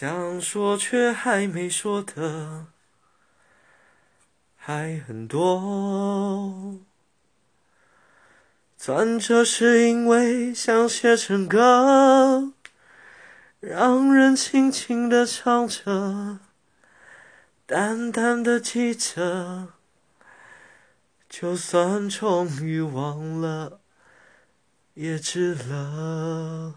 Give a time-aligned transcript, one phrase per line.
[0.00, 2.68] 想说却还没说的
[4.56, 6.78] 还很多。
[8.78, 12.54] 转折是因为想写成歌，
[13.60, 16.38] 让人轻轻的唱着，
[17.66, 19.68] 淡淡的记着，
[21.28, 23.82] 就算终于忘了，
[24.94, 26.76] 也值了。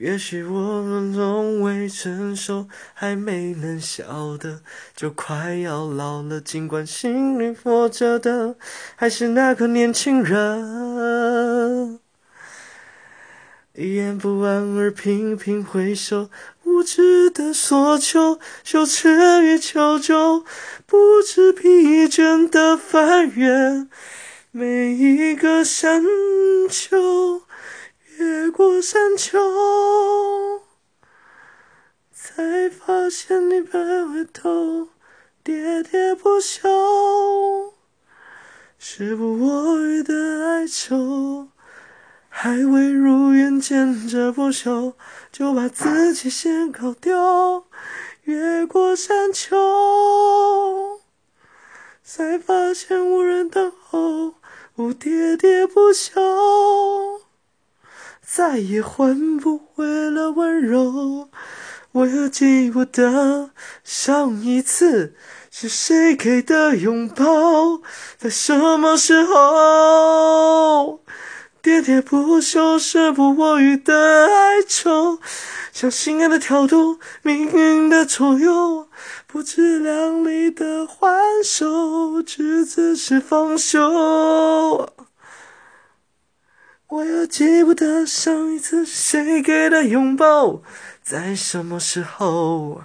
[0.00, 4.60] 也许我们从未成熟，还没能晓得，
[4.94, 6.40] 就快要老了。
[6.40, 8.54] 尽管心里活着的
[8.94, 11.98] 还是那个年轻人，
[13.74, 16.30] 一言不安而频频回首，
[16.62, 20.44] 无知的索求，羞耻与求救，
[20.86, 23.88] 不知疲倦的翻越
[24.52, 26.04] 每一个山
[26.70, 27.07] 丘。
[28.80, 30.62] 山丘，
[32.12, 33.72] 才发现你背
[34.04, 34.88] 回头，
[35.44, 37.74] 喋喋不休，
[38.78, 41.48] 时不我予的哀愁，
[42.28, 44.94] 还未如愿见着不朽，
[45.32, 47.64] 就把自己先搞丢。
[48.22, 51.00] 越过山丘，
[52.04, 54.34] 才发现无人等候，
[54.74, 56.97] 我喋喋不休。
[58.30, 61.30] 再也换不回了温柔，
[61.92, 63.50] 我又记不得
[63.82, 65.14] 上一次
[65.50, 67.80] 是谁给的拥抱，
[68.18, 71.00] 在什么时候？
[71.62, 75.18] 喋喋不休，时不我予的哀愁，
[75.72, 78.88] 像心爱的跳动，命运的左右，
[79.26, 84.97] 不自量力的还手，执子是方休。
[86.88, 90.62] 我又记不得上一次谁给的拥抱，
[91.02, 92.84] 在什么时候。